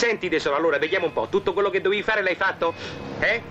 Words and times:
Senti 0.00 0.30
tesoro, 0.30 0.56
allora 0.56 0.78
vediamo 0.78 1.04
un 1.04 1.12
po', 1.12 1.28
tutto 1.28 1.52
quello 1.52 1.68
che 1.68 1.82
dovevi 1.82 2.02
fare 2.02 2.22
l'hai 2.22 2.34
fatto? 2.34 2.72
Eh? 3.18 3.42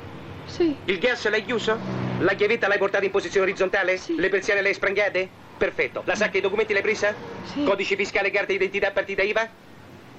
Sì. 0.45 0.75
Il 0.85 0.97
gas 0.97 1.29
l'hai 1.29 1.45
chiuso? 1.45 1.77
La 2.21 2.33
chiavetta 2.33 2.67
l'hai 2.67 2.79
portata 2.79 3.05
in 3.05 3.11
posizione 3.11 3.45
orizzontale? 3.45 3.97
Sì. 3.97 4.15
Le 4.15 4.29
persiane 4.29 4.63
le 4.63 4.69
hai 4.69 4.73
sprangate? 4.73 5.29
Perfetto. 5.55 6.01
La 6.05 6.15
sacca 6.15 6.31
dei 6.31 6.41
documenti 6.41 6.73
l'hai 6.73 6.81
presa? 6.81 7.13
Sì. 7.43 7.63
Codice 7.63 7.95
fiscale, 7.95 8.31
carta 8.31 8.51
d'identità, 8.51 8.89
partita 8.89 9.21
IVA? 9.21 9.47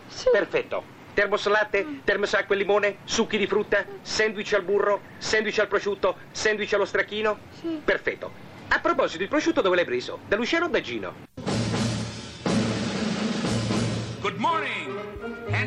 Sì. 0.06 0.28
Perfetto. 0.30 0.84
Termos 1.14 1.48
latte, 1.48 1.84
termos 2.04 2.32
acqua 2.34 2.54
e 2.54 2.58
limone, 2.58 2.98
succhi 3.02 3.36
di 3.36 3.48
frutta, 3.48 3.84
sandwich 4.00 4.52
al 4.52 4.62
burro, 4.62 5.00
sandwich 5.18 5.58
al 5.58 5.66
prosciutto, 5.66 6.14
sandwich 6.30 6.72
allo 6.74 6.84
stracchino? 6.84 7.38
Sì. 7.60 7.80
Perfetto. 7.84 8.30
A 8.68 8.78
proposito, 8.78 9.24
il 9.24 9.28
prosciutto 9.28 9.62
dove 9.62 9.74
l'hai 9.74 9.84
preso? 9.84 10.20
Da 10.28 10.36
Luciano 10.36 10.66
o 10.66 10.68
da 10.68 10.80
Gino? 10.80 11.49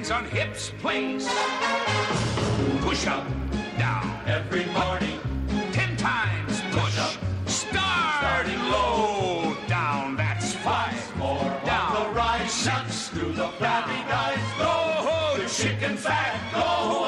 Hands 0.04 0.12
on 0.12 0.26
hips, 0.26 0.74
please. 0.80 1.26
Push 2.82 3.08
up, 3.08 3.26
down. 3.78 4.20
Every 4.28 4.66
morning. 4.66 5.18
Ten 5.72 5.96
times 5.96 6.60
push 6.72 7.00
up. 7.00 7.14
Start. 7.46 8.20
Starting 8.20 8.60
low. 8.64 9.56
Down. 9.70 10.18
That's 10.18 10.56
five. 10.56 11.16
More 11.16 11.58
down. 11.64 11.94
the 11.94 12.10
rise. 12.10 12.52
Six. 12.52 13.08
Through 13.08 13.32
the 13.32 13.48
flabby 13.58 14.04
guys. 14.10 14.44
Go, 14.58 15.42
the 15.42 15.48
chicken 15.48 15.96
fat. 15.96 16.36
Go 16.52 17.03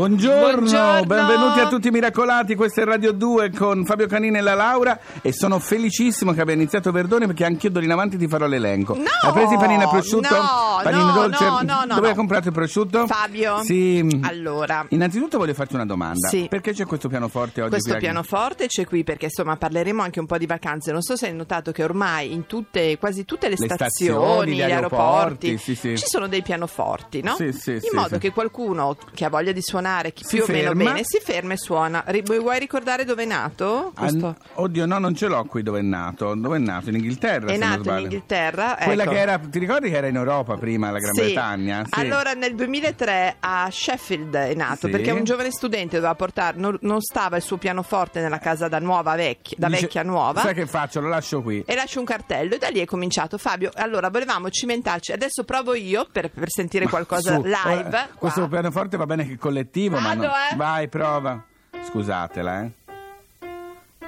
Buongiorno, 0.00 0.40
Buongiorno. 0.40 1.04
benvenuti 1.04 1.60
a 1.60 1.68
tutti 1.68 1.88
i 1.88 1.90
miracolati, 1.90 2.54
questa 2.54 2.80
è 2.80 2.84
Radio 2.86 3.12
2 3.12 3.50
con 3.50 3.84
Fabio 3.84 4.06
Canini 4.06 4.38
e 4.38 4.40
la 4.40 4.54
Laura 4.54 4.98
e 5.20 5.30
sono 5.30 5.58
felicissimo 5.58 6.32
che 6.32 6.40
abbia 6.40 6.54
iniziato 6.54 6.90
Verdone 6.90 7.26
perché 7.26 7.44
anch'io 7.44 7.70
d'ora 7.70 7.84
in 7.84 7.90
avanti 7.92 8.16
ti 8.16 8.26
farò 8.26 8.46
l'elenco. 8.46 8.94
No, 8.96 9.02
Hai 9.20 9.32
preso 9.34 9.52
i 9.52 9.58
panini 9.58 9.82
a 9.82 9.88
prosciutto? 9.88 10.34
no, 10.34 10.80
panini 10.82 11.04
no, 11.04 11.12
dolce? 11.12 11.44
no, 11.44 11.60
no, 11.60 11.84
no, 11.86 11.94
Dove 11.96 12.08
hai 12.08 12.14
comprato 12.14 12.48
il 12.48 12.54
prosciutto? 12.54 13.06
Fabio? 13.06 13.62
Sì. 13.62 14.20
Allora, 14.22 14.86
Innanzitutto 14.88 15.36
voglio 15.36 15.52
farti 15.52 15.74
una 15.74 15.84
domanda. 15.84 16.28
Sì. 16.28 16.46
Perché 16.48 16.72
c'è 16.72 16.86
questo 16.86 17.08
pianoforte 17.08 17.60
oggi? 17.60 17.68
questo 17.72 17.96
pianoforte 17.98 18.68
c'è 18.68 18.86
qui 18.86 19.04
perché 19.04 19.26
insomma 19.26 19.56
parleremo 19.56 20.00
anche 20.00 20.18
un 20.18 20.24
po' 20.24 20.38
di 20.38 20.46
vacanze. 20.46 20.92
Non 20.92 21.02
so 21.02 21.14
se 21.14 21.26
hai 21.26 21.34
notato 21.34 21.72
che 21.72 21.84
ormai 21.84 22.32
in 22.32 22.46
tutte, 22.46 22.96
quasi 22.96 23.26
tutte 23.26 23.50
le, 23.50 23.56
Le 23.58 23.66
stazioni, 23.66 23.84
stazioni, 23.84 24.54
gli 24.54 24.62
aeroporti, 24.62 25.48
aeroporti, 25.48 25.58
sì, 25.58 25.74
sì. 25.74 25.98
ci 25.98 26.06
sono 26.06 26.26
dei 26.26 26.40
pianoforti, 26.40 27.20
no? 27.20 27.34
Sì, 27.34 27.52
sì, 27.52 27.72
in 27.72 27.90
modo 27.92 28.16
che 28.16 28.32
qualcuno 28.32 28.96
che 29.12 29.26
ha 29.26 29.28
voglia 29.28 29.52
di 29.52 29.60
suonare 29.60 29.88
chi 30.12 30.24
Si 30.24 30.36
più 30.36 30.44
o 30.44 30.46
meno 30.52 30.68
ferma. 30.68 30.84
bene 30.84 31.00
si 31.04 31.18
ferma 31.22 31.52
e 31.52 31.56
suona. 31.56 32.02
Ri- 32.06 32.22
vuoi 32.22 32.58
ricordare 32.58 33.04
dove 33.04 33.22
è 33.22 33.26
nato? 33.26 33.92
Questo? 33.94 34.36
Oddio, 34.54 34.86
no, 34.86 34.98
non 34.98 35.14
ce 35.14 35.26
l'ho 35.28 35.44
qui 35.44 35.62
dove 35.62 35.80
è 35.80 35.82
nato. 35.82 36.34
Dove 36.34 36.56
è 36.56 36.60
nato? 36.60 36.88
In 36.90 36.96
Inghilterra. 36.96 37.50
È 37.52 37.56
nato 37.56 37.90
in. 37.92 37.98
Inghilterra. 38.04 38.76
Quella 38.82 39.02
ecco. 39.02 39.12
che 39.12 39.18
era, 39.18 39.38
ti 39.38 39.58
ricordi 39.58 39.90
che 39.90 39.96
era 39.96 40.06
in 40.06 40.16
Europa 40.16 40.56
prima, 40.56 40.90
la 40.90 40.98
Gran 40.98 41.14
Sì. 41.14 41.20
Bretagna? 41.22 41.84
Sì. 41.90 42.00
Allora 42.00 42.32
nel 42.32 42.54
2003 42.54 43.36
a 43.40 43.68
Sheffield 43.70 44.34
è 44.34 44.54
nato 44.54 44.86
Sì. 44.86 44.90
perché 44.90 45.10
un 45.10 45.24
giovane 45.24 45.50
studente 45.50 45.96
doveva 45.96 46.14
portare, 46.14 46.56
non, 46.58 46.76
non 46.82 47.00
stava 47.00 47.36
il 47.36 47.42
suo 47.42 47.56
pianoforte 47.56 48.20
nella 48.20 48.38
casa 48.38 48.68
da 48.68 48.78
nuova 48.78 49.14
vecchia, 49.16 49.56
da 49.58 49.68
Dice, 49.68 49.80
vecchia 49.82 50.02
nuova. 50.02 50.40
Sai 50.40 50.54
che 50.54 50.66
faccio? 50.66 51.00
Lo 51.00 51.08
lascio 51.08 51.42
qui. 51.42 51.62
E 51.66 51.74
lascio 51.74 51.98
un 51.98 52.04
cartello 52.04 52.54
e 52.54 52.58
da 52.58 52.68
lì 52.68 52.78
è 52.80 52.84
cominciato 52.84 53.38
Fabio. 53.38 53.70
Allora 53.74 54.08
volevamo 54.10 54.48
cimentarci. 54.50 55.12
Adesso 55.12 55.44
provo 55.44 55.74
io 55.74 56.06
per, 56.10 56.30
per 56.30 56.48
sentire 56.50 56.86
qualcosa 56.86 57.34
Su, 57.34 57.42
live. 57.42 57.58
ora, 57.88 57.88
Qua. 57.90 58.08
questo 58.16 58.48
pianoforte 58.48 58.96
va 58.96 59.06
bene 59.06 59.26
che 59.26 59.36
collettivo, 59.36 59.79
ma 59.88 60.00
Vado, 60.00 60.22
no. 60.26 60.32
eh. 60.52 60.56
Vai, 60.56 60.88
prova. 60.88 61.42
Scusatela, 61.86 62.62
eh. 62.64 62.70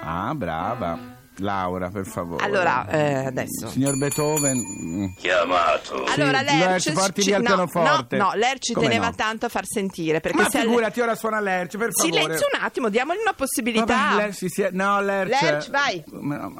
Ah, 0.00 0.34
brava. 0.34 1.10
Laura, 1.36 1.88
per 1.88 2.04
favore. 2.04 2.44
Allora, 2.44 2.86
eh, 2.88 3.24
adesso. 3.26 3.66
Signor 3.68 3.96
Beethoven. 3.96 4.56
mm. 4.58 5.06
Chiamato. 5.18 6.04
Allora, 6.04 6.38
Sì, 6.40 6.44
Lerch, 6.44 6.84
Lerch, 6.84 6.92
porti 6.92 7.22
ci- 7.22 7.28
via 7.28 7.36
il 7.38 7.42
no, 7.42 7.48
pianoforte. 7.48 8.16
No, 8.18 8.24
no, 8.26 8.34
Lerch 8.34 8.72
Come 8.74 8.86
teneva 8.86 9.06
no? 9.08 9.14
tanto 9.14 9.46
a 9.46 9.48
far 9.48 9.64
sentire. 9.64 10.20
Perché 10.20 10.42
Ma 10.42 10.50
se 10.50 10.60
figurati, 10.60 11.00
ora 11.00 11.14
suona 11.14 11.40
Lerch, 11.40 11.78
per 11.78 11.88
favore. 11.92 12.20
Silenzio 12.22 12.46
un 12.52 12.60
attimo, 12.62 12.88
diamogli 12.90 13.18
una 13.22 13.32
possibilità. 13.32 13.84
Vabbè, 13.96 14.14
Lerch, 14.16 14.34
si 14.36 14.48
sia- 14.48 14.68
No, 14.72 15.00
Lerch. 15.00 15.40
Lerch, 15.40 15.70
vai. 15.70 16.04
No, 16.10 16.54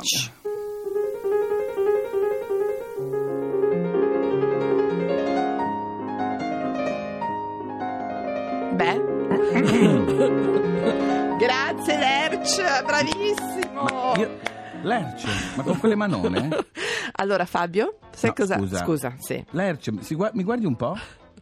io... 14.17 14.39
Lerch, 14.83 15.25
ma 15.57 15.63
con 15.63 15.79
quelle 15.79 15.95
manone? 15.95 16.49
Allora 17.17 17.45
Fabio, 17.45 17.99
sai 18.13 18.31
No, 18.31 18.35
cosa? 18.37 18.59
Scusa. 18.79 19.15
sì. 19.19 19.45
Lerch, 19.51 19.91
si 20.01 20.15
gua- 20.15 20.31
mi 20.35 20.43
guardi 20.43 20.67
un 20.67 20.77
po'? 20.77 20.97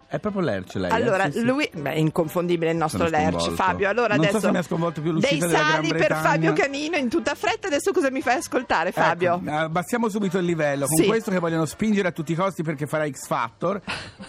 È 0.06 0.18
proprio 0.18 0.42
Lerch 0.42 0.74
lei. 0.74 0.90
eh? 0.90 0.94
Allora, 0.94 1.30
Sì, 1.30 1.38
sì. 1.38 1.44
lui, 1.44 1.70
beh, 1.72 1.92
è 1.92 1.96
inconfondibile 1.98 2.72
il 2.72 2.76
nostro 2.76 3.06
sconvolto. 3.06 3.50
Fabio. 3.52 3.88
Allora 3.88 4.16
Non 4.16 4.24
so 4.24 4.30
adesso 4.30 4.46
se 4.46 4.50
mi 4.50 4.58
ha 4.58 4.62
sconvolto 4.62 5.00
più 5.00 5.12
l'uscita 5.12 5.46
dei 5.46 5.56
sali 5.56 5.88
per. 5.90 6.16
Fabio 6.16 6.52
Canino 6.52 6.96
in 6.96 7.08
tutta 7.08 7.36
fretta. 7.36 7.68
Adesso 7.68 7.92
cosa 7.92 8.10
mi 8.10 8.20
fai 8.20 8.38
ascoltare, 8.38 8.90
Fabio? 8.90 9.36
Ecco, 9.36 9.54
abbassiamo 9.54 10.08
subito 10.08 10.36
il 10.38 10.44
livello 10.46 10.86
con 10.86 10.96
Sì. 10.96 11.06
questo 11.06 11.30
che 11.30 11.38
vogliono 11.38 11.64
spingere 11.64 12.08
a 12.08 12.10
tutti 12.10 12.32
i 12.32 12.34
costi 12.34 12.64
perché 12.64 12.86
farà 12.88 13.08
X 13.08 13.26
Factor. 13.28 13.80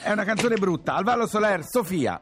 È 0.04 0.12
una 0.12 0.24
canzone 0.24 0.56
brutta. 0.58 0.94
Al 0.94 1.04
Vallo 1.04 1.26
Soler, 1.26 1.64
Sofia. 1.66 2.22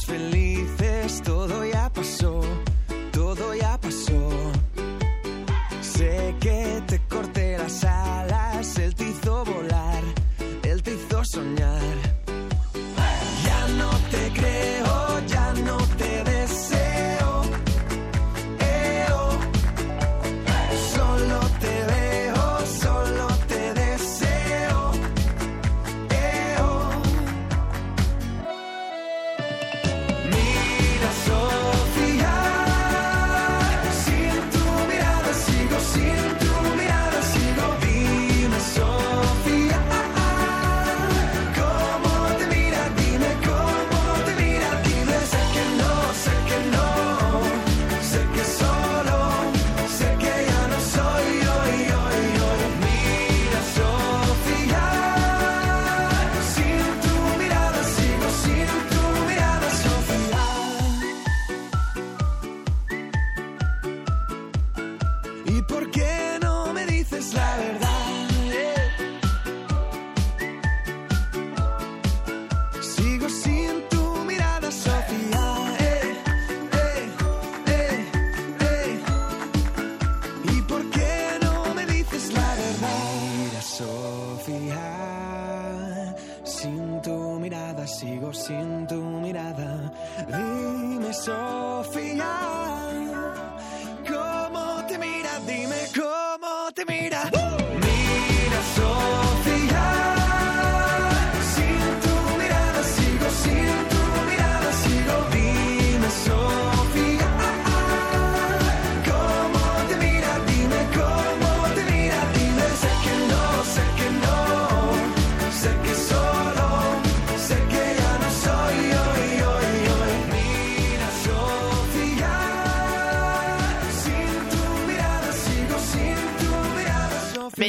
feliz. 0.00 0.51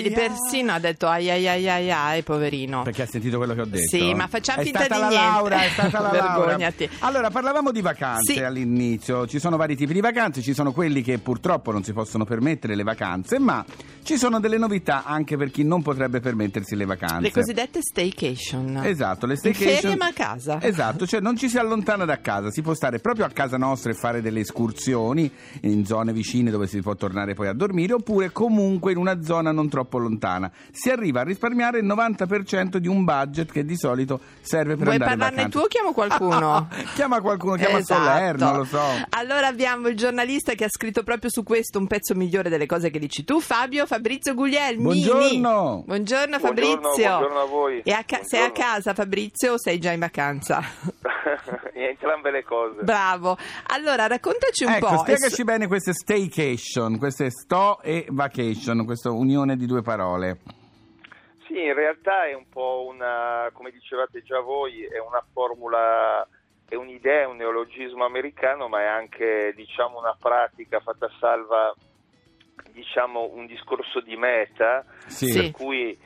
Vedi, 0.02 0.12
persino 0.12 0.72
ha 0.74 0.80
detto 0.80 1.08
ai 1.08 1.30
ai 1.30 1.48
ai 1.48 1.70
ai 1.70 1.92
ai, 1.92 2.24
poverino. 2.24 2.84
Perché 2.84 3.04
ha 3.04 3.08
sentito 3.08 3.38
quello 3.38 3.54
che 3.54 3.62
ho 3.62 3.66
detto? 3.66 3.88
Sì, 3.88 4.14
ma 4.14 4.28
facciamo 4.28 4.62
è 4.62 4.64
finta 4.64 4.84
stata 4.86 4.96
di 4.96 5.02
la 5.02 5.08
niente. 5.10 5.26
Laura, 5.28 5.62
è 5.64 5.70
stata 5.70 6.00
la 6.00 6.12
Laura. 6.14 6.46
Vergognati. 6.46 6.90
Allora, 7.00 7.30
parlavamo 7.30 7.72
di 7.72 7.82
vacanze 7.82 8.34
Sì. 8.34 8.40
all'inizio. 8.40 9.28
Ci 9.28 9.40
sono 9.40 9.58
vari 9.58 9.76
tipi 9.76 9.94
di 9.94 10.02
vacanze, 10.02 10.42
ci 10.42 10.54
sono 10.54 10.72
quelli 10.72 11.02
che 11.02 11.18
purtroppo 11.20 11.72
non 11.72 11.84
si 11.84 11.94
possono 11.94 12.26
permettere 12.26 12.76
le 12.76 12.84
vacanze, 12.84 13.40
ma 13.40 13.64
ci 14.04 14.18
sono 14.18 14.40
delle 14.40 14.58
novità 14.58 15.04
anche 15.06 15.38
per 15.38 15.52
chi 15.52 15.64
non 15.64 15.82
potrebbe 15.82 16.20
permettersi 16.20 16.76
le 16.76 16.86
vacanze. 16.86 17.22
Le 17.22 17.32
cosiddette 17.32 17.80
staycation. 17.82 18.82
Esatto, 18.84 19.26
le 19.26 19.36
staycation. 19.36 19.76
ferie 19.80 19.96
ma 19.96 20.08
a 20.08 20.14
casa. 20.14 20.62
Esatto, 20.62 21.06
cioè 21.06 21.20
non 21.20 21.38
ci 21.38 21.50
si 21.50 21.58
allontana 21.58 22.06
da 22.06 22.20
casa, 22.20 22.50
si 22.52 22.62
può 22.62 22.74
stare 22.74 23.00
proprio 23.00 23.26
a 23.26 23.30
casa 23.30 23.58
nostra 23.58 23.92
e 23.92 23.94
fare 23.94 24.22
delle 24.22 24.40
escursioni 24.42 25.32
in 25.62 25.86
zone 25.86 26.14
vicine 26.14 26.52
dove 26.52 26.68
si 26.68 26.82
può 26.82 26.96
tornare 26.96 27.34
poi 27.34 27.48
a 27.48 27.54
dormire 27.54 27.94
oppure 27.94 28.32
comunque 28.32 28.92
in 28.92 28.98
una 28.98 29.22
zona 29.22 29.52
non 29.52 29.70
troppo 29.70 29.82
lontana. 30.02 30.52
Si 30.72 30.90
arriva 30.90 31.22
a 31.22 31.24
risparmiare 31.24 31.80
il 31.80 31.86
90% 31.86 32.78
di 32.78 32.88
un 32.88 33.04
budget 33.04 33.52
che 33.52 33.66
di 33.66 33.76
solito 33.78 34.20
serve 34.42 34.76
per 34.76 34.84
Vuoi 34.84 34.94
andare 34.96 35.14
in 35.14 35.20
parlarne 35.20 35.36
vacanza. 35.44 35.60
tu 35.60 35.66
o 35.66 35.68
chiamo 35.68 35.94
qualcuno? 35.94 36.68
chiama 36.96 37.22
qualcuno, 37.22 37.56
chiama 37.56 37.78
Esatto. 37.80 38.02
Soler, 38.04 38.38
non 38.38 38.58
lo 38.58 38.64
so. 38.66 38.82
Allora 39.10 39.48
abbiamo 39.48 39.88
il 39.88 39.96
giornalista 39.96 40.54
che 40.54 40.66
ha 40.66 40.70
scritto 40.70 41.04
proprio 41.04 41.30
su 41.30 41.44
questo 41.44 41.80
un 41.80 41.88
pezzo 41.88 42.14
migliore 42.16 42.50
delle 42.50 42.66
cose 42.66 42.90
che 42.90 43.00
dici 43.00 43.24
tu, 43.24 43.40
Fabio 43.40 43.86
Fabrizio 43.86 44.34
Guglielmi. 44.34 44.82
Buongiorno. 44.84 45.84
Buongiorno 45.86 46.40
Fabrizio. 46.40 46.78
Buongiorno, 46.80 47.18
buongiorno 47.18 47.40
a 47.40 47.46
voi. 47.46 47.82
E 47.84 47.92
a 47.92 48.04
ca- 48.06 48.22
sei 48.24 48.40
a 48.42 48.48
Buongiorno. 48.50 48.72
casa 48.74 48.94
Fabrizio 48.94 49.54
o 49.54 49.60
sei 49.60 49.80
già 49.80 49.92
in 49.92 50.00
vacanza? 50.00 50.62
Entrambe 51.74 52.32
le 52.32 52.44
cose. 52.44 52.84
Bravo. 52.84 53.36
Allora 53.68 54.08
raccontaci 54.08 54.64
un 54.66 54.74
Ecco, 54.74 54.88
po'. 54.88 54.98
spiegaci 54.98 55.44
bene 55.44 55.68
queste 55.68 55.94
staycation, 55.94 56.98
queste 56.98 57.30
sto 57.32 57.82
e 57.82 58.06
vacation, 58.10 58.86
questa 58.86 59.10
unione 59.12 59.56
di 59.56 59.66
due 59.66 59.82
parole. 59.82 60.40
Sì, 61.48 61.60
in 61.62 61.74
realtà 61.74 62.26
è 62.28 62.34
un 62.34 62.48
po' 62.50 62.86
una, 62.88 63.50
come 63.54 63.72
dicevate 63.72 64.22
già 64.24 64.40
voi, 64.40 64.84
è 64.86 65.00
una 65.00 65.24
formula, 65.34 66.28
è 66.68 66.76
un'idea, 66.76 67.22
è 67.22 67.26
un 67.26 67.38
neologismo 67.38 68.06
americano, 68.06 68.68
ma 68.68 68.82
è 68.82 68.86
anche 68.86 69.54
diciamo 69.56 70.00
una 70.00 70.16
pratica 70.20 70.80
fatta 70.80 71.10
salva 71.20 71.74
diciamo 72.72 73.30
un 73.34 73.46
discorso 73.46 74.00
di 74.00 74.16
meta, 74.16 74.86
Sì. 75.08 75.28
Sì. 75.28 75.40
per 75.42 75.52
cui 75.52 75.98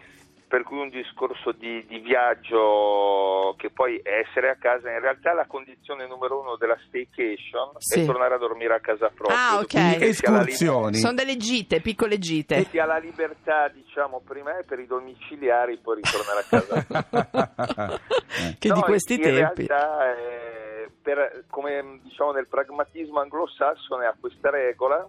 per 0.48 0.64
cui 0.64 0.80
un 0.80 0.90
discorso 0.90 1.52
di, 1.52 1.86
di 1.88 2.00
viaggio 2.00 3.54
che 3.58 3.70
poi 3.70 3.98
è 4.02 4.20
essere 4.26 4.50
a 4.50 4.56
casa, 4.56 4.90
in 4.90 5.00
realtà 5.02 5.34
la 5.34 5.46
condizione 5.46 6.08
numero 6.08 6.40
uno 6.40 6.56
della 6.56 6.78
staycation 6.88 7.72
Sì. 7.80 8.02
è 8.02 8.06
tornare 8.06 8.36
a 8.36 8.38
dormire 8.38 8.74
a 8.76 8.80
casa 8.80 9.10
propria. 9.14 9.38
Ah, 9.38 9.58
ok. 9.60 9.74
Escursioni. 10.02 10.96
Sono 10.98 11.14
delle 11.16 11.36
gite, 11.38 11.82
piccole 11.82 12.18
gite. 12.18 12.56
che 12.64 12.68
sia 12.70 12.86
la 12.86 12.98
libertà, 12.98 13.68
diciamo, 13.68 14.22
prima 14.26 14.58
e 14.58 14.64
per 14.66 14.80
i 14.80 14.88
domiciliari, 14.88 15.78
poi 15.80 16.02
ritornare 16.02 16.40
a 16.40 16.46
casa. 16.50 17.98
che 18.58 18.68
No, 18.70 18.76
di 18.76 18.82
questi 18.82 19.14
in 19.16 19.22
tempi. 19.22 19.66
realtà, 19.68 20.16
eh, 20.16 20.90
per- 21.02 21.44
come 21.50 22.00
diciamo 22.04 22.32
nel 22.32 22.48
pragmatismo 22.48 23.20
anglosassone 23.20 24.06
ha 24.06 24.16
questa 24.20 24.50
regola, 24.50 25.06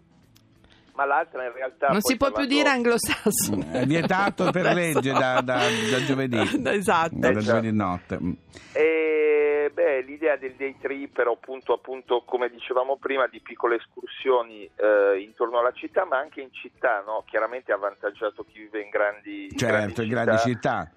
ma 0.98 1.04
l'altra 1.04 1.44
in 1.44 1.52
realtà... 1.52 1.86
Non 1.90 2.00
si 2.00 2.16
può 2.16 2.32
più 2.32 2.44
dire 2.46 2.70
anglosassone. 2.70 3.70
È 3.70 3.86
vietato 3.86 4.50
per 4.50 4.64
legge 4.74 5.12
da, 5.12 5.40
da- 5.40 5.62
da 5.90 6.04
giovedì. 6.04 6.36
esatto. 6.74 7.14
Da 7.14 7.28
Esatto. 7.30 7.44
giovedì 7.44 7.72
notte. 7.72 8.18
Mm. 8.20 8.32
E, 8.72 9.70
beh, 9.72 10.00
l'idea 10.02 10.36
del 10.36 10.54
day 10.56 10.74
trip 10.80 11.16
era 11.16 11.30
appunto, 11.30 11.72
appunto, 11.72 12.24
come 12.26 12.48
dicevamo 12.48 12.96
prima, 12.96 13.28
di 13.28 13.40
piccole 13.40 13.76
escursioni 13.76 14.64
eh, 14.74 15.20
intorno 15.20 15.60
alla 15.60 15.70
città, 15.72 16.04
ma 16.04 16.18
anche 16.18 16.40
in 16.40 16.52
città, 16.52 17.04
no? 17.06 17.22
chiaramente 17.28 17.70
avvantaggiato 17.70 18.42
chi 18.42 18.58
vive 18.58 18.80
in 18.82 18.88
grandi, 18.88 19.44
in 19.52 19.56
Certo, 19.56 20.02
in 20.02 20.08
grandi 20.08 20.38
città. 20.38 20.90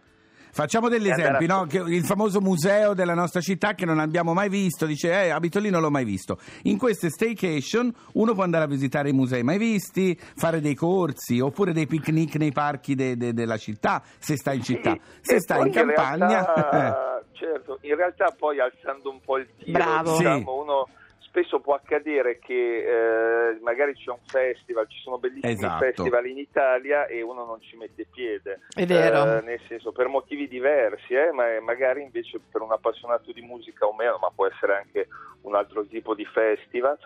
Facciamo 0.53 0.89
degli 0.89 1.07
E 1.07 1.12
esempi, 1.12 1.45
a- 1.45 1.48
no? 1.48 1.65
Che 1.65 1.77
il 1.77 2.03
famoso 2.03 2.42
museo 2.42 2.94
della 2.94 3.13
nostra 3.13 3.39
città 3.42 3.74
che 3.74 3.86
non 3.86 4.00
abbiamo 4.00 4.33
mai 4.33 4.50
visto, 4.50 4.86
dice, 4.86 5.12
eh, 5.12 5.30
abito 5.30 5.59
lì, 5.59 5.69
non 5.69 5.81
l'ho 5.81 5.89
mai 5.92 6.03
visto. 6.06 6.39
In 6.63 6.77
queste 6.77 7.09
staycation 7.09 7.94
uno 8.13 8.33
può 8.33 8.44
andare 8.44 8.65
a 8.65 8.68
visitare 8.68 9.09
i 9.09 9.13
musei 9.13 9.44
mai 9.44 9.57
visti, 9.57 10.18
fare 10.36 10.59
dei 10.62 10.75
corsi, 10.75 11.39
oppure 11.39 11.71
dei 11.74 11.88
picnic 11.88 12.36
nei 12.36 12.51
parchi 12.51 12.96
de- 12.96 13.15
de- 13.17 13.34
della 13.34 13.58
città, 13.58 14.01
se 14.20 14.36
sta 14.36 14.51
in 14.53 14.62
città. 14.63 14.98
Se 15.22 15.36
E 15.36 15.39
sta 15.39 15.58
in 15.65 15.72
campagna... 15.72 16.27
realtà, 16.27 17.24
certo, 17.34 17.77
in 17.81 17.96
realtà 17.96 18.34
poi 18.38 18.60
alzando 18.60 19.10
un 19.10 19.20
po' 19.24 19.38
il 19.38 19.48
tiro, 19.58 19.72
Bravo. 19.72 20.17
diciamo, 20.17 20.38
Sì. 20.39 20.46
uno 20.48 20.88
spesso 21.31 21.61
può 21.61 21.75
accadere 21.75 22.39
che 22.39 23.53
eh, 23.53 23.59
magari 23.61 23.93
c'è 23.93 24.11
un 24.11 24.19
festival, 24.25 24.85
ci 24.89 25.00
sono 25.00 25.17
bellissimi 25.17 25.53
Esatto. 25.53 25.85
festival 25.85 26.27
in 26.27 26.38
Italia 26.38 27.05
e 27.07 27.21
uno 27.21 27.45
non 27.45 27.61
ci 27.61 27.77
mette 27.77 28.05
piede. 28.11 28.59
È 28.75 28.85
vero. 28.85 29.38
Eh, 29.38 29.41
nel 29.41 29.61
senso, 29.67 29.93
per 29.93 30.07
motivi 30.07 30.50
diversi, 30.50 31.13
eh, 31.13 31.31
ma 31.31 31.45
magari 31.61 32.01
invece 32.01 32.41
per 32.51 32.61
un 32.61 32.73
appassionato 32.73 33.31
di 33.31 33.41
musica 33.41 33.85
o 33.85 33.93
meno, 33.93 34.17
ma 34.21 34.29
può 34.35 34.45
essere 34.45 34.75
anche 34.75 35.07
un 35.43 35.55
altro 35.55 35.85
tipo 35.85 36.13
di 36.13 36.25
festival, 36.25 36.97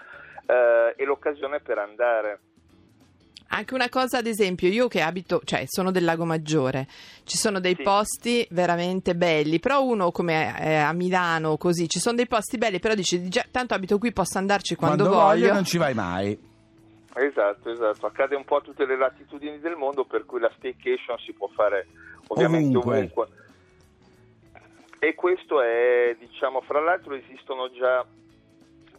eh, 0.48 0.96
è 0.96 1.03
l'occasione 1.03 1.60
per 1.60 1.77
andare. 1.77 2.39
Anche 3.48 3.74
una 3.74 3.90
cosa, 3.90 4.18
ad 4.18 4.25
esempio, 4.25 4.68
io 4.68 4.88
che 4.88 5.02
abito, 5.02 5.42
cioè 5.46 5.64
sono 5.68 5.92
del 5.92 6.04
Lago 6.04 6.25
Maggiore, 6.25 6.88
ci 7.24 7.38
sono 7.38 7.60
dei 7.60 7.75
Sì. 7.75 7.84
posti 7.84 8.48
veramente 8.52 9.16
belli, 9.16 9.60
però 9.60 9.84
uno 9.84 10.12
come 10.12 10.60
eh, 10.60 10.75
a 10.75 10.92
Milano 10.94 11.56
così, 11.58 11.88
ci 11.88 12.00
sono 12.00 12.16
dei 12.16 12.28
posti 12.28 12.58
belli, 12.58 12.80
però 12.80 12.96
dici, 12.96 13.30
già, 13.30 13.46
tanto 13.50 13.74
abito 13.74 13.98
qui, 13.98 14.12
posso 14.12 14.38
andarci 14.40 14.75
quando, 14.75 15.04
Quando 15.04 15.20
voglio 15.24 15.40
voglio. 15.42 15.54
non 15.54 15.64
ci 15.64 15.78
vai 15.78 15.94
mai. 15.94 16.38
Esatto, 17.18 17.72
esatto, 17.72 18.08
accade 18.08 18.36
un 18.36 18.44
po' 18.44 18.58
a 18.58 18.62
tutte 18.62 18.86
le 18.86 18.98
latitudini 18.98 19.60
del 19.60 19.75
mondo, 19.78 20.04
per 20.06 20.25
cui 20.25 20.40
la 20.42 20.52
staycation 20.58 21.18
si 21.20 21.32
può 21.32 21.48
fare 21.48 21.88
ovviamente 22.28 22.75
Ovunque. 22.78 22.98
ovunque. 22.98 23.28
E 25.00 25.14
questo 25.14 25.62
è, 25.62 26.16
diciamo, 26.20 26.62
fra 26.62 26.82
l'altro 26.82 27.14
esistono 27.14 27.70
già 27.72 28.04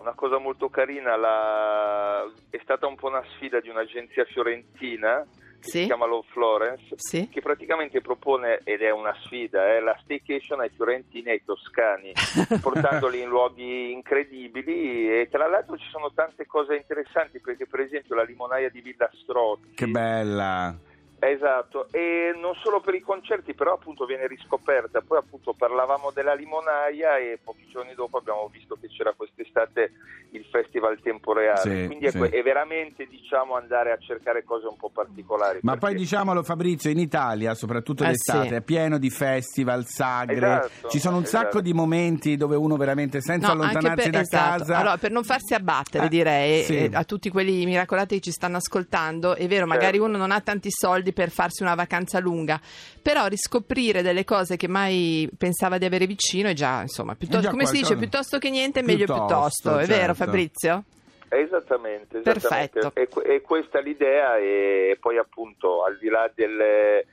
una 0.07 0.15
cosa 0.15 0.39
molto 0.39 0.69
carina, 0.69 1.17
la- 1.17 2.25
è 2.49 2.61
stata 2.63 2.87
un 2.87 2.95
po' 2.95 3.09
una 3.09 3.25
sfida 3.35 3.59
di 3.59 3.69
un'agenzia 3.69 4.25
fiorentina 4.25 5.27
che 5.59 5.69
Sì. 5.71 5.79
si 5.81 5.85
chiama 5.87 6.07
Love 6.07 6.29
Florence, 6.31 6.95
Sì. 6.97 7.29
che 7.29 7.41
praticamente 7.41 8.01
propone, 8.01 8.61
ed 8.63 8.83
è 8.83 8.91
una 8.91 9.13
sfida, 9.25 9.75
eh, 9.75 9.81
la 9.81 9.99
staycation 10.03 10.61
ai 10.61 10.69
fiorentini 10.69 11.27
e 11.27 11.31
ai 11.33 11.45
toscani, 11.45 12.13
portandoli 12.63 13.21
in 13.23 13.29
luoghi 13.29 13.91
incredibili 13.91 15.11
e 15.21 15.29
tra 15.29 15.49
l'altro 15.49 15.77
ci 15.77 15.89
sono 15.91 16.13
tante 16.15 16.47
cose 16.47 16.77
interessanti 16.77 17.41
perché 17.41 17.67
per 17.67 17.81
esempio 17.81 18.15
la 18.15 18.23
limonaia 18.23 18.69
di 18.71 18.81
Villa 18.81 19.11
Strozzi 19.13 19.75
Che 19.75 19.87
bella. 19.89 20.73
Esatto, 21.18 21.88
e 21.92 22.32
non 22.38 22.54
solo 22.62 22.80
per 22.80 22.94
i 22.94 23.00
concerti, 23.00 23.54
però 23.54 23.73
appunto 23.73 24.04
viene 24.04 24.26
riscoperta. 24.26 25.00
Poi 25.00 25.18
appunto 25.18 25.54
parlavamo 25.54 26.11
della 26.12 26.35
limonaia 26.35 27.16
e 27.16 27.38
pochi 27.42 27.66
giorni 27.70 27.94
dopo 27.94 28.18
abbiamo 28.18 28.49
visto 28.52 28.76
che 28.78 28.88
c'era 28.88 29.14
quest'estate 29.16 29.92
il 30.32 30.44
Festival 30.50 31.00
Tempo 31.00 31.32
Reale. 31.32 31.61
Sì, 31.80 31.87
Quindi 31.87 32.06
è, 32.06 32.11
sì. 32.11 32.18
que- 32.18 32.28
è 32.28 32.42
veramente 32.42 33.06
diciamo 33.06 33.56
andare 33.56 33.92
a 33.92 33.99
cercare 33.99 34.44
cose 34.44 34.66
un 34.66 34.76
po' 34.76 34.90
particolari. 34.90 35.61
Ma 35.62 35.73
perché- 35.73 35.87
poi 35.87 35.94
diciamolo 35.96 36.42
Fabrizio, 36.42 36.90
in 36.90 36.99
Italia, 36.99 37.54
soprattutto 37.54 38.04
Eh, 38.04 38.08
d'estate, 38.08 38.49
sì. 38.49 38.54
è 38.54 38.61
pieno 38.61 38.99
di 38.99 39.08
festival, 39.11 39.87
sagre, 39.87 40.37
Esatto, 40.37 40.88
ci 40.88 40.99
sono 40.99 41.16
un 41.16 41.23
esatto. 41.23 41.44
sacco 41.46 41.61
di 41.62 41.73
momenti 41.73 42.37
dove 42.37 42.56
uno 42.56 42.76
veramente 42.76 43.23
senza 43.23 43.49
No, 43.49 43.52
allontanarsi 43.62 44.02
per, 44.02 44.11
da 44.11 44.20
esatto. 44.20 44.58
casa... 44.58 44.76
Allora, 44.78 44.96
per 44.99 45.11
non 45.11 45.25
farsi 45.25 45.54
abbattere, 45.54 46.04
Eh, 46.04 46.08
direi 46.08 46.62
sì. 46.64 46.76
eh, 46.76 46.90
a 46.92 47.04
tutti 47.04 47.30
quelli 47.30 47.64
miracolati 47.64 48.16
che 48.16 48.20
ci 48.20 48.30
stanno 48.32 48.58
ascoltando, 48.58 49.35
è 49.35 49.46
vero, 49.46 49.66
magari 49.66 49.92
Certo. 49.96 50.04
uno 50.04 50.16
non 50.18 50.30
ha 50.30 50.40
tanti 50.40 50.68
soldi 50.70 51.06
per 51.13 51.31
farsi 51.31 51.63
una 51.63 51.75
vacanza 51.75 52.19
lunga, 52.19 52.61
però 53.03 53.27
riscoprire 53.27 54.03
delle 54.03 54.25
cose 54.25 54.57
che 54.57 54.69
mai 54.69 55.29
pensava 55.37 55.79
di 55.79 55.85
avere 55.85 56.07
vicino 56.07 56.49
è 56.49 56.53
già, 56.53 56.83
insomma, 56.83 57.15
piuttosto, 57.15 57.43
già 57.45 57.51
come 57.51 57.65
si 57.65 57.73
qualcosa. 57.73 57.95
dice, 57.95 58.09
piuttosto 58.09 58.39
che 58.39 58.51
niente, 58.51 58.83
meglio 58.83 59.05
Piuttosto, 59.07 59.29
piuttosto, 59.29 59.79
è 59.79 59.87
vero 59.87 60.15
certo. 60.15 60.25
Fabrizio? 60.25 60.85
Esattamente, 61.29 62.19
esattamente. 62.19 62.81
Perfetto. 62.81 63.23
E, 63.23 63.35
e 63.35 63.41
questa 63.41 63.79
è 63.81 63.83
l'idea 63.83 64.37
e 64.37 64.97
poi 65.01 65.19
appunto 65.19 65.85
al 65.85 65.99
di 65.99 66.09
là 66.09 66.31
delle, 66.35 67.07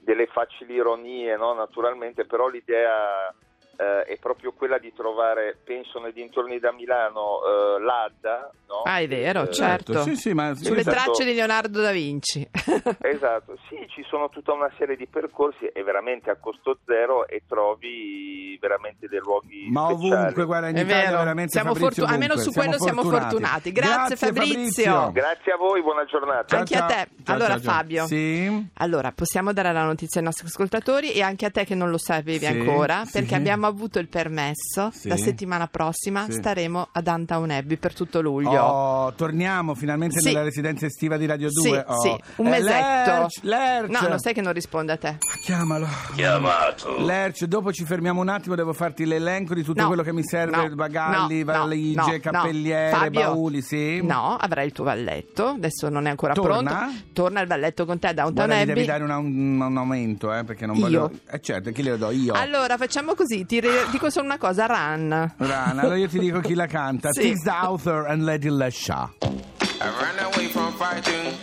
delle 0.00 0.26
facili 0.26 0.74
ironie, 0.74 1.36
no, 1.36 1.52
naturalmente, 1.54 2.24
però 2.24 2.48
l'idea 2.48 3.32
eh, 3.80 4.02
è 4.12 4.16
proprio 4.18 4.52
quella 4.52 4.78
di 4.78 4.92
trovare, 4.92 5.56
penso 5.64 6.00
nei 6.00 6.12
dintorni 6.12 6.58
da 6.58 6.72
Milano, 6.72 7.38
eh, 7.44 7.80
l'Adda, 7.80 8.50
no? 8.66 8.82
Ah, 8.84 8.98
è 8.98 9.06
vero, 9.06 9.42
Eh, 9.44 9.52
certo. 9.52 10.02
Sì, 10.02 10.16
sì, 10.16 10.32
ma 10.34 10.52
Sulle 10.54 10.80
Esatto. 10.80 10.96
tracce 10.96 11.24
di 11.24 11.32
Leonardo 11.34 11.80
da 11.80 11.92
Vinci. 11.92 12.46
Esatto, 13.00 13.56
sì, 13.68 13.76
ci 13.88 14.04
sono 14.08 14.28
tutta 14.28 14.52
una 14.52 14.70
serie 14.76 14.96
di 14.96 15.06
percorsi 15.06 15.66
e 15.66 15.82
veramente 15.82 16.30
a 16.30 16.36
costo 16.36 16.78
zero 16.84 17.26
e 17.28 17.42
trovi 17.46 18.56
veramente 18.60 19.06
dei 19.08 19.20
luoghi 19.20 19.68
Ma 19.70 19.88
speciali. 19.90 20.12
ovunque, 20.12 20.44
guarda, 20.44 20.68
in 20.68 20.76
È 20.76 20.80
Italia 20.80 21.04
vero. 21.06 21.18
veramente 21.18 21.50
Siamo 21.52 21.74
Fabrizio 21.74 22.04
fortu- 22.04 22.12
almeno 22.12 22.36
su 22.40 22.52
quello 22.52 22.78
siamo 22.78 23.02
fortunati. 23.04 23.72
Grazie, 23.72 24.16
Fabrizio. 24.16 25.10
Grazie 25.12 25.52
a 25.52 25.56
voi, 25.56 25.82
buona 25.82 26.04
giornata. 26.04 26.46
Ciao, 26.46 26.58
Anche 26.58 26.74
a 26.74 26.78
ciao. 26.78 26.88
te. 26.88 27.08
Ciao, 27.24 27.34
Allora, 27.34 27.50
ciao, 27.54 27.60
ciao. 27.62 27.72
Fabio. 27.72 28.06
Sì? 28.06 28.68
Allora, 28.78 29.12
possiamo 29.12 29.52
dare 29.52 29.72
la 29.72 29.84
notizia 29.84 30.20
ai 30.20 30.26
nostri 30.26 30.46
ascoltatori 30.46 31.12
e 31.12 31.22
anche 31.22 31.46
a 31.46 31.50
te 31.50 31.64
che 31.64 31.74
non 31.76 31.90
lo 31.90 31.98
sapevi 31.98 32.38
Sì, 32.38 32.46
ancora, 32.46 33.04
sì. 33.04 33.12
perché 33.12 33.34
abbiamo 33.36 33.66
avuto 33.68 33.98
il 33.98 34.08
permesso. 34.08 34.90
Sì. 34.92 35.08
La 35.08 35.16
settimana 35.16 35.66
prossima 35.68 36.24
Sì. 36.26 36.32
staremo 36.32 36.88
a 36.92 37.00
Downtown 37.00 37.50
Abbey 37.50 37.76
per 37.76 37.94
tutto 37.94 38.20
luglio. 38.20 38.60
Oh, 38.62 39.12
torniamo 39.14 39.74
finalmente 39.74 40.18
Sì. 40.20 40.26
nella 40.28 40.42
residenza 40.42 40.86
estiva 40.86 41.16
di 41.16 41.26
Radio 41.26 41.50
Sì, 41.50 41.68
2. 41.68 41.84
Oh. 41.86 42.00
sì, 42.00 42.16
un 42.36 42.46
Eh, 42.46 42.50
mesetto. 42.50 43.10
Lerch, 43.10 43.38
Lerch. 43.42 43.88
No, 44.02 44.08
non 44.08 44.18
sai 44.18 44.34
che 44.34 44.40
non 44.40 44.52
risponde 44.52 44.92
a 44.92 44.96
te. 44.96 45.16
Chiamalo. 45.44 45.86
Chiamato. 46.14 47.04
Lerch, 47.04 47.44
dopo 47.44 47.72
ci 47.72 47.84
fermiamo 47.84 48.20
un 48.20 48.28
attimo, 48.28 48.54
devo 48.54 48.72
farti 48.72 49.04
l'elenco 49.06 49.54
di 49.54 49.62
tutto 49.62 49.80
No, 49.80 49.86
quello 49.86 50.02
che 50.02 50.12
mi 50.12 50.22
serve, 50.24 50.68
no, 50.68 50.74
bagagli, 50.74 51.38
no, 51.38 51.44
valigie, 51.44 51.94
no, 52.12 52.18
cappelliere, 52.20 52.90
Fabio, 52.96 53.20
bauli, 53.20 53.62
sì? 53.62 54.00
No, 54.02 54.36
avrai 54.38 54.66
il 54.66 54.72
tuo 54.72 54.84
valletto, 54.84 55.46
adesso 55.48 55.88
non 55.88 56.06
è 56.06 56.10
ancora 56.10 56.32
Torna? 56.34 56.76
pronto. 56.76 56.96
Torna 57.12 57.40
il 57.40 57.46
valletto 57.46 57.84
con 57.86 57.98
te 57.98 58.08
a 58.08 58.12
Downtown 58.12 58.46
Guarda, 58.46 58.62
Abbey. 58.62 58.74
devi 58.74 58.86
dare 58.86 59.02
una- 59.04 59.16
un, 59.18 59.60
un 59.60 59.76
aumento, 59.76 60.32
eh, 60.34 60.44
perché 60.44 60.66
non 60.66 60.76
Io? 60.76 60.82
voglio... 60.82 61.10
Eh 61.30 61.40
certo, 61.40 61.70
chi 61.72 61.82
le 61.82 61.96
do? 61.98 62.10
Io. 62.10 62.32
Allora, 62.34 62.76
facciamo 62.76 63.14
così, 63.14 63.44
ti 63.46 63.57
re- 63.60 63.86
dico 63.90 64.10
solo 64.10 64.26
una 64.26 64.38
cosa, 64.38 64.66
Run. 64.66 65.34
Rana, 65.36 65.80
allora 65.82 65.96
io 65.96 66.08
ti 66.08 66.18
dico 66.18 66.40
chi 66.40 66.54
la 66.54 66.66
canta. 66.66 67.10
Sì. 67.18 67.20
Tis 67.32 67.46
Author 67.46 68.06
and 68.08 68.22
Lady 68.22 68.48
Lesha. 68.50 69.10
I 69.20 69.90
ran 70.00 70.18
away 70.32 70.46
from 70.48 70.72
fighting, 70.74 71.34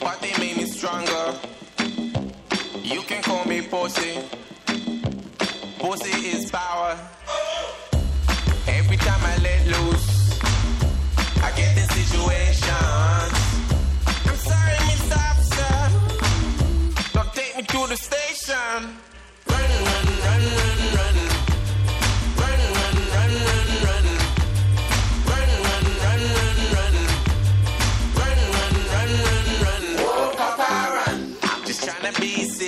but 0.00 0.18
they 0.20 0.32
made 0.38 0.56
me 0.56 0.66
stronger. 0.66 1.34
You 2.82 3.02
can 3.06 3.22
call 3.22 3.44
me 3.46 3.62
pussy. 3.62 4.18
Pussy 5.78 6.28
is 6.36 6.50
power. 6.50 6.96
Every 8.66 8.96
time 8.96 9.20
I 9.24 9.36
let 9.40 9.66
loose, 9.66 10.38
I 11.42 11.50
get 11.54 11.74
the 11.76 11.86
situations. 11.92 13.32
I'm 14.26 14.36
sorry, 14.36 14.78
Miss 14.86 15.12
Officer. 15.12 15.90
Don't 17.12 17.32
take 17.34 17.56
me 17.56 17.62
to 17.62 17.86
the 17.88 17.96
station. 17.96 18.98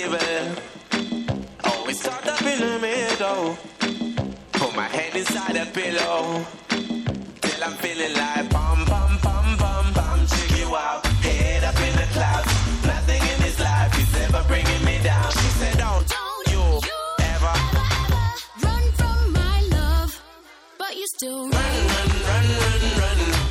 Civil. 0.03 0.55
Always 1.63 2.01
caught 2.03 2.27
up 2.27 2.41
in 2.41 2.59
the 2.59 2.79
middle. 2.79 3.17
Oh. 3.21 3.57
Put 4.53 4.75
my 4.75 4.87
head 4.87 5.15
inside 5.15 5.55
a 5.55 5.65
pillow. 5.65 6.45
Till 7.41 7.63
I'm 7.63 7.75
feeling 7.83 8.13
like 8.13 8.49
bum, 8.49 8.85
bum, 8.85 9.11
bum, 9.23 9.57
bum, 9.57 9.85
bum. 9.93 10.19
Check 10.27 10.51
you 10.59 10.75
out. 10.75 11.05
Head 11.25 11.63
up 11.63 11.79
in 11.87 11.93
the 12.01 12.07
clouds. 12.15 12.51
Nothing 12.85 13.21
in 13.31 13.37
this 13.45 13.59
life 13.59 13.93
is 14.03 14.13
ever 14.25 14.43
bringing 14.47 14.83
me 14.85 14.95
down. 15.03 15.31
She 15.31 15.49
said, 15.59 15.77
Don't, 15.77 16.05
Don't 16.15 16.47
you, 16.53 16.63
you 16.89 16.99
ever 17.33 17.53
ever 17.83 18.25
run 18.65 18.85
from 18.99 19.33
my 19.33 19.57
love, 19.77 20.11
but 20.77 20.95
you 20.99 21.07
still 21.15 21.41
run, 21.49 21.73
run, 21.93 22.09
run, 22.29 22.47
run, 22.61 22.81
run. 23.01 23.19
Run, 23.23 23.42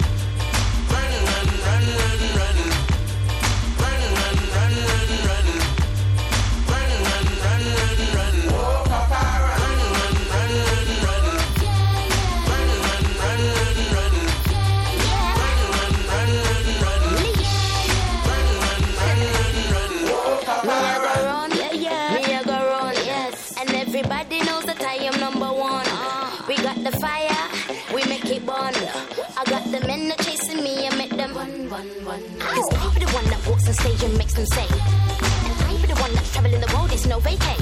run, 31.83 32.05
run. 32.05 32.39
Cause 32.39 32.69
I 32.75 32.95
be 32.95 33.05
the 33.05 33.11
one 33.13 33.25
that 33.27 33.47
walks 33.47 33.67
on 33.67 33.75
stage 33.75 34.03
and 34.03 34.17
makes 34.19 34.35
them 34.35 34.47
say. 34.47 34.67
I 34.69 35.79
be 35.81 35.87
the 35.87 35.99
one 36.01 36.13
that's 36.15 36.33
traveling 36.33 36.61
the 36.61 36.73
world, 36.75 36.93
it's 36.93 37.07
no 37.07 37.19
vacay. 37.21 37.59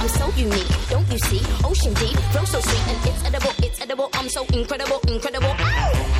I'm 0.00 0.08
so 0.08 0.30
unique, 0.36 0.68
don't 0.90 1.10
you 1.10 1.18
see? 1.18 1.40
Ocean 1.64 1.94
deep, 1.94 2.16
flow 2.32 2.44
so 2.44 2.60
sweet, 2.60 2.86
and 2.88 3.06
it's 3.06 3.24
edible, 3.24 3.52
it's 3.62 3.80
edible. 3.80 4.10
I'm 4.14 4.28
so 4.28 4.44
incredible, 4.52 5.00
incredible. 5.08 5.54
Ow! 5.58 6.17